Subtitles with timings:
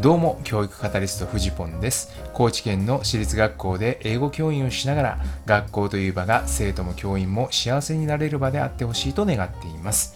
[0.00, 2.14] どうも教育カタリストフジポンです。
[2.32, 10.14] 高知県の私立学校で英語教員をしながら学校という場が生徒も教員も幸せになれる場であってほしいと願っています。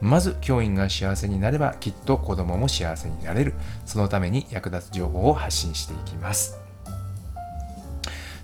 [0.00, 3.54] まず教員が幸せになればきっと子供も幸せになれる。
[3.86, 6.58] そのために役立つ情報を発信していきます。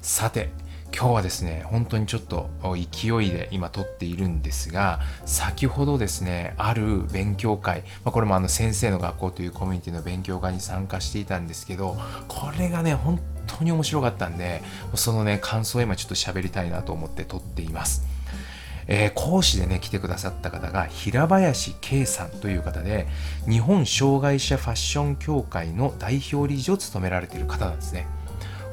[0.02, 0.50] さて
[0.98, 14.62] 今日はですね、本当にちょっと勢いで今撮っているんですが、先ほどですね、ある勉強会、まあ、これもあの先生の学校というコミュニティの勉強会に参加していたんですけど、これがね、本当に面白かったんで、
[14.94, 18.06] そのね、感想を今ちょっと喋りたいなと思って撮っています。
[18.86, 23.06] えー、講師でね、来てくださった方が、平林圭さんという方で、
[23.46, 28.06] 日本障害者ファッション協会の代表理事を務められている方なんですね。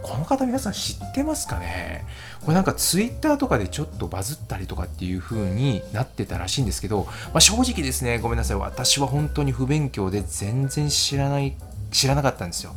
[0.03, 2.05] この方皆さん知ってますかね？
[2.41, 8.57] これなんかツイッターとかでちょっとバズったりとかっていう風になってたらしいんですけど、まあ、正直ですね、ごめんなさい。
[8.57, 11.55] 私は本当に不勉強で全然知らない、
[11.91, 12.75] 知らなかったんですよ。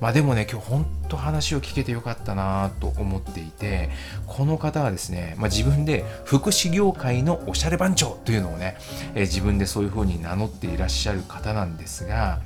[0.00, 3.88] まあでもね、今日本当話を聞けてよかったなと思っていて、
[4.26, 8.76] この方はですね、まあ、自分で福祉業界のおしゃれ番長というのをね、
[9.14, 12.40] えー、自分でそういう風に名乗っていらっしゃる方なんですが、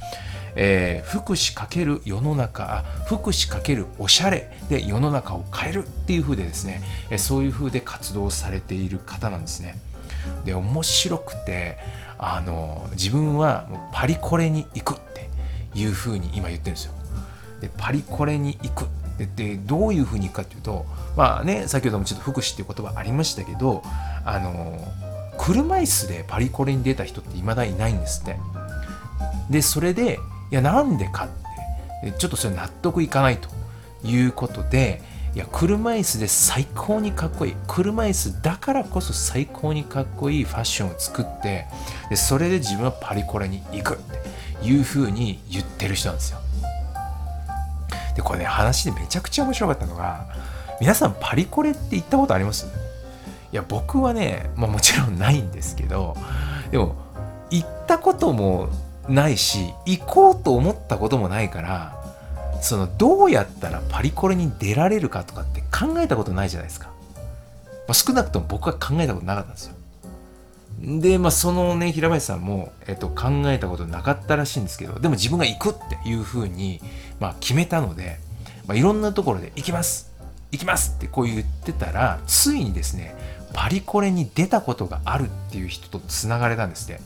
[0.57, 9.79] えー、福祉×世の中福祉×おしゃれで世の中を変えるっていう風でですね、え、そういう風で活動されている方なんですね。
[10.45, 11.79] で面白くて
[12.19, 15.29] あの自分はパリコレに行くって
[15.79, 16.93] いう風に今言ってるんですよ。
[17.61, 18.89] でパリコレに行く
[19.37, 23.83] でどういう風に行くかっていうとまあね先ほどもちょっと福祉っていう言葉ありましたけど
[24.25, 24.79] あの
[25.39, 28.37] 車椅子でパリコレに出た人っていまだいないんですって。
[29.51, 30.19] でそれで
[30.51, 31.29] いやなんでかっ
[32.03, 33.49] てちょっとそれ納得いかないと
[34.03, 35.03] いうことで
[35.35, 37.57] いや車椅子で最高にかっこいい。
[37.69, 41.67] 車椅子だからこそ最高にかっこいいファッションを作って
[42.09, 43.99] でそれで自分はパリコレに行くっ
[44.61, 46.39] ていうふうに言ってる人なんですよ。
[48.17, 50.27] でこれね話でめちゃくちゃ面白かったのが
[50.81, 52.67] 皆さんパリコレって行ったことあります？
[53.53, 56.17] いや僕はね、まあ、もちろんないんですけど
[56.73, 56.97] でも
[57.51, 58.69] 行ったことも
[59.11, 62.01] ないし行こうと思ったこともないから
[62.63, 66.93] そのどうやったらパリコレに出られるかとかって考えたことないじゃないですか、ま
[67.89, 69.75] あ、少なくとも僕は考えたことなかったんですよ。
[70.83, 76.81] で、まあ、そのね平林さんも、えっと、考えたことなかったらしいんですけどでも自分が行くっていうふうに、
[77.19, 78.19] まあ、決めたので、
[78.67, 80.11] まあ、いろんなところで行きます
[80.53, 83.15] 行きますってこう言ってたらついにですね
[83.53, 87.01] パリコレに出たことがあるっていう人とつながれたんですっね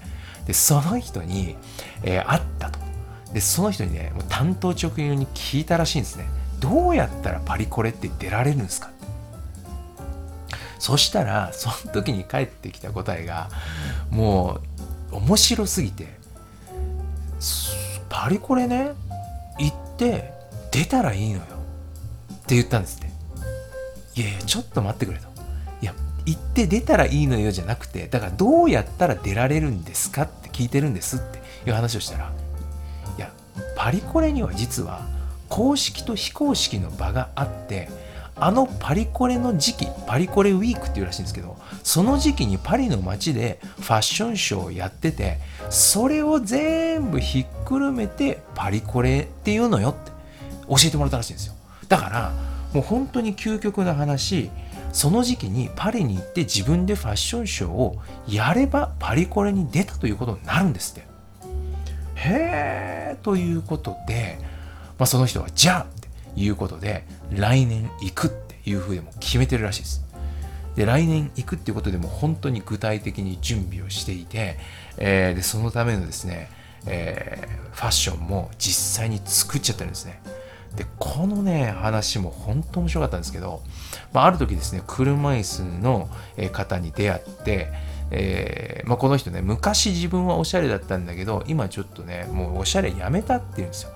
[0.47, 1.57] でその人に、
[2.03, 2.79] えー、会ったと。
[3.33, 6.27] でその人にねもう担当直入に聞いたらしいんですね。
[6.61, 8.91] どうやったらパリコレって出られるんですか？
[10.79, 13.49] そしたらその時に返ってきた答えが
[14.11, 14.61] も
[15.11, 16.15] う面白すぎて
[18.09, 18.93] パリコレね
[19.59, 20.33] 行って
[20.71, 21.45] 出たらいいのよ
[22.35, 24.21] って言ったんですって。
[24.21, 25.34] いやいやちょっと待ってくれと。
[26.27, 32.33] 行って出たらいいのよじゃなくてだからどうやったら出られるんですかって聞いてるんですっていう話をしたら
[33.17, 33.31] いや
[33.77, 35.07] パリコレには実は
[35.49, 37.89] 公式と非公式の場があって
[38.37, 45.39] あのパリコレの時期パリコレウィークっていうらしいんですけどその時期にパリの街でファッションショーをやってて
[45.71, 50.11] それを全部ひっくるめてパリコレっていうのよって
[50.69, 51.55] 教えてもらったらしいんですよ。
[51.89, 52.33] だから
[52.73, 54.51] もう本当に究極な話
[54.95, 61.07] その時期にパリに行って自分でファッションショーをやればパリコレに出たということになるんですって。
[62.15, 64.39] へーということで、
[64.97, 66.09] まあ、その人はじゃあって
[66.41, 70.05] いうことで来年行くっていうふうでも決めてるらしいです。
[70.77, 74.59] で来年行くっていうことでも本当に具体的に準備をしていて、
[74.97, 76.51] えー、でそのためのですね、
[76.87, 80.21] えー、ファッションも実際に作っちゃってるんですね。
[80.77, 83.63] でこのね話も本当面白かったんですけど、
[84.13, 86.09] まあ、ある時ですね車椅子の
[86.53, 87.69] 方に出会って
[88.11, 93.91] えーまあ、この人ね昔自分はおしゃれだったんだけど今ちょっとねもうおしゃれやめたって言うんですよ。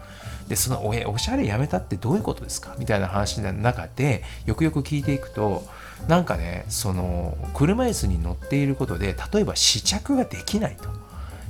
[0.49, 2.75] でそのおおしゃれやめたってどういうことですか？
[2.79, 5.63] みたいな話の中でよくよく聞いていくと
[6.09, 10.89] なんかねその車椅子に乗っていることで例えば試着ができないと。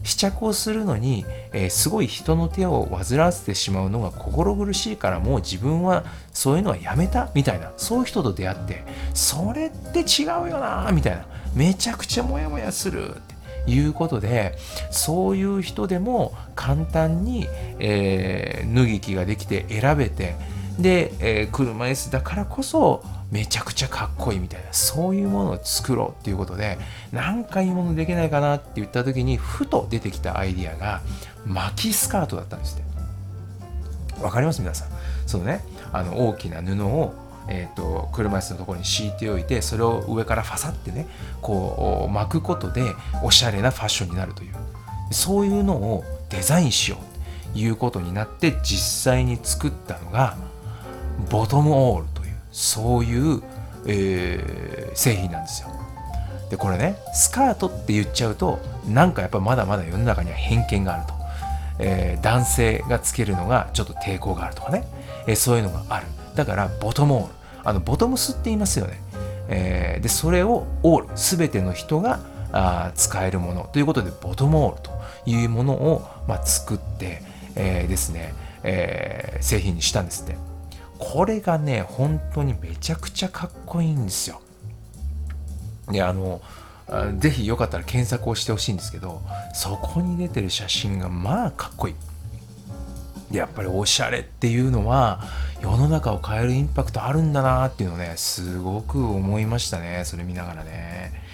[0.08, 7.72] 試着をするのに、えー、すごい人の手を煩わせてしまうのが心苦しいからもう自分はそういうのはやめたみたいな。
[7.76, 11.26] そういう人と出会ってそれって違うよなみたいな。
[11.54, 13.20] めちゃくちゃモヤモヤするっ
[13.66, 14.56] ていうことで
[14.90, 17.46] そういう人でも簡単に、
[17.78, 20.36] えー、脱ぎ着ができて選べて
[20.78, 26.78] で、えー、車椅子だからこそめちゃくちゃかっこいいみたいなそういうものを作ろうっていうことで
[27.12, 31.02] 何かいいものできないかなって言った時にふと出てきたアイディアが
[31.46, 32.82] 巻きスカートだったんですっ
[34.16, 34.22] て。
[34.22, 34.60] わかります？
[34.60, 34.88] 皆さん。
[35.26, 35.62] そのね。
[35.92, 37.14] あの大きな布を
[37.50, 41.06] えーと、車椅子のところに敷いておいてそれを上からファサってね
[41.40, 42.82] こう巻くことで
[43.24, 44.54] おしゃれなファッションになるという。
[45.10, 50.36] そういうのをデザインしようということになって実際に作ったのが
[51.30, 52.08] ボトムオール
[52.50, 53.42] そういう、
[53.86, 55.68] えー、製品なんですよ。
[56.50, 61.14] でこれねスカートって言っちゃうとなんかやっぱまだまだ世の中には偏見があると、
[61.78, 64.84] えー、男性がつけるのがちょっと抵抗があるとかね、
[65.26, 66.06] えー、そういうのがある。
[66.34, 67.32] だからボトムオール。
[67.64, 69.00] あのボトムスって言いますよね、
[69.48, 71.08] えー、でそれをオール。
[71.16, 72.20] 全ての人が
[72.52, 73.68] あ使えるもの。
[73.72, 74.90] ということでボトムオールと
[75.26, 77.22] いうものを、まあ、作って、
[77.56, 80.47] えー、ですね、えー、製品にしたんですって。
[80.98, 84.40] これがね本当にめちゃくちゃかっこいいんですよ。
[85.90, 86.40] であの
[87.18, 89.22] ぜひよかったら検索をしてほしいんですけど
[89.54, 91.94] そこに出てる写真がまあかっこいい。
[93.36, 95.20] やっぱりおしゃれっていうのは
[95.60, 101.27] 世の中を変えるインパクトあるんだなっていうのをねすごく思いましたねそれ見ながらね。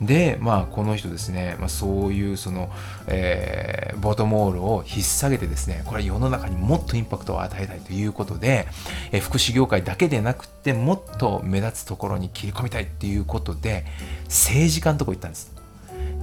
[0.00, 2.70] でまあこの人ですね、まあ、そういうその、
[3.06, 8.66] えー、ボトモールを引っ提げてですねこれ世の中にもっとインパクトを与えたいということで、
[9.12, 13.84] えー、福祉業界だけでなくてもっと目立つところに切り込みたいっていうことで
[14.24, 15.52] 政治家のとこ行ったんです。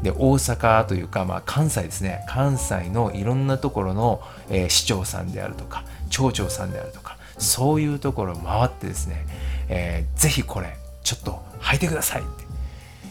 [0.01, 2.23] で大阪というか、まあ、関西ですね。
[2.27, 9.25] 関西のいろんなところの、えー、市長さんであるとか町長さんであるとかそういうところを回ってですね、
[9.69, 12.46] えー、ぜひこれちょっと履いてくださいって、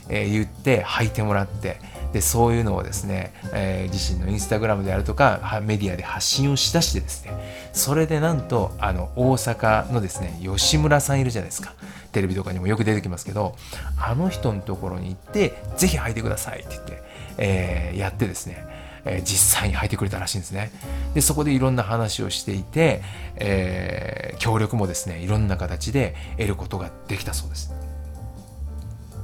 [0.08, 1.78] え、言って履いてもらって
[2.12, 11.74] でそういうのをですね、えー、自身のインスタグラムであるとかメディアで発信をしだしてですねそれでなんとあの大阪のですね吉村さんいるじゃないですか
[12.12, 13.54] テレビとかにもよく出てきますけど
[14.00, 17.02] あの人のところに行ってぜひ履いてくださいって言って、
[17.36, 18.66] えー、やってですね
[19.04, 20.72] え実際に履いてくれたらしいんですね。
[21.14, 23.02] でそこでいろんな話をしていて、
[23.36, 27.72] えー、協力もですねいろんな形で得ることができたそうです。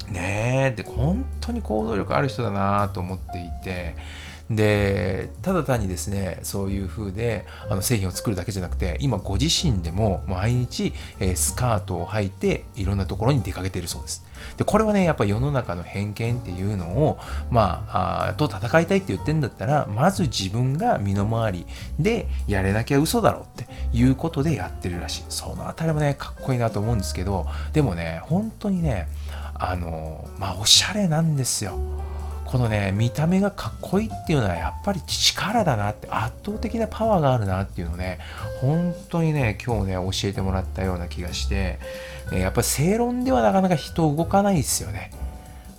[0.09, 0.83] ねえ。
[0.83, 3.97] で本当に行動力ある人だなと思っていて。
[4.57, 14.25] でただ単にですねそういう風であの製品を作るだけじゃなくて今ご自身でも毎日、え、スカートを履いていろんなところに出かけているそうです。
[14.57, 17.19] でこれはねやっぱ世の中の偏見っていうのを
[17.51, 21.67] まああと戦いたいって言ってんだったらまず自分が身の回り
[21.99, 25.25] でやれなきゃ嘘だろっていうことでやってるらしい。
[25.29, 29.09] そのあたりもねかっこいいなと思うんですけどでもね本当にね
[29.71, 31.79] あのまあおしゃれなんですよ。
[32.45, 38.19] このね見た目がかっこいいっていうのはやっぱり力だなって圧倒的なパワーがあるなっていうのね
[38.61, 41.79] 本当にね今日ね教えてもらったような気がして
[42.31, 45.13] やっぱ正論ではなかなか人動かないですよね。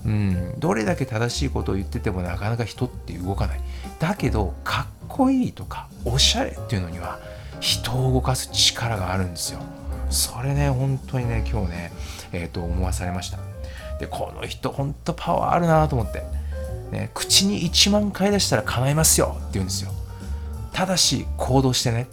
[0.06, 3.62] うん、どれだけ正しいことを言っててもなかなか人って動かない。
[4.00, 7.20] だけどかっこいいとかおしゃれっていうのには
[7.60, 9.60] 人を動かす力があるんですよ。
[10.10, 11.92] それね本当にね今日ね
[12.32, 13.53] えっ、ー、と思わされました。
[14.04, 16.24] でこの人ほんとパワーあるなと思って、
[16.92, 19.38] ね、口に1万回出したら叶いますよ。
[19.40, 19.92] って言うんですよ。
[20.74, 22.06] ただし行動してねっ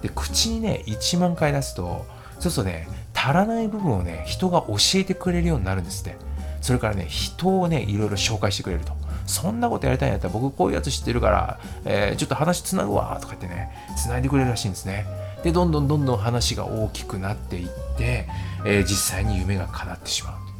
[0.00, 0.08] て。
[0.08, 2.06] で口にね1万回出すと
[2.38, 6.16] そうするとね足らない部分をね人が教えてくれるようになるんですって。
[6.62, 8.94] それからね人をねいろいろ紹介してくれると。
[9.26, 13.18] そんなことやりたいんやったら僕こういうやつ知ってるから、えー、ちょっと話つなぐわ。
[13.20, 15.06] とか言ってねつないでくれるらしいんですね。
[15.42, 17.68] でどんどんどんどん話が大きくなっていっ
[17.98, 18.26] て、
[18.64, 20.53] えー、実際に夢が叶ってしまう。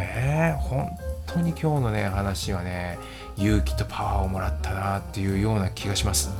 [0.00, 0.88] え、本
[1.26, 2.98] 当に今日のね話はね
[3.36, 6.30] 勇気とパワーをもらったなっていうような気がします。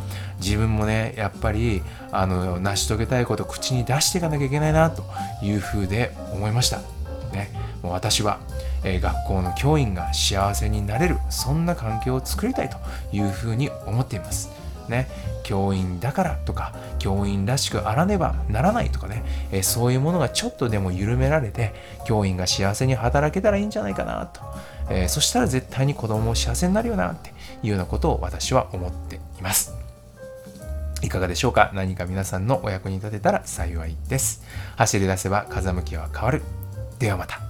[0.40, 5.04] 自分もねやっぱりあの成し遂げたいことを口に出していかなきゃいけないなと
[5.42, 6.78] いうふうで思いました。
[7.32, 7.50] ね
[7.82, 8.40] もう私は、
[8.84, 12.76] えー、学校の教員が幸せになれるそんな環境を作りたいと
[13.12, 14.59] いうふうに思っています。
[14.90, 15.08] ね
[15.42, 21.72] 教員だからとか教員らしくあらねばならないとかね、えそういうものがちょっとでも緩められて
[22.06, 24.42] 教員が幸せに働けたらいいんじゃないかなと、
[24.90, 27.30] え、そしたら絶対に子供も幸せになるよなって
[27.62, 29.74] いうようなことを私は思っています。
[31.02, 31.70] いかがでしょうか？
[31.72, 34.42] 何か皆さんのお役に立てたら幸いです。
[34.76, 36.42] 走り出せば風向きは変わる。
[36.98, 37.49] ではまた。